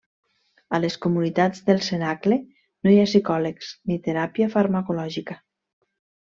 A 0.77 0.77
les 0.85 0.95
comunitats 1.03 1.61
del 1.67 1.83
cenacle 1.89 2.39
no 2.87 2.93
hi 2.93 2.97
ha 3.03 3.05
psicòlegs 3.13 3.71
ni 3.93 4.01
teràpia 4.09 4.51
farmacològica. 4.59 5.41